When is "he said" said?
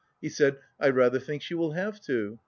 0.19-0.57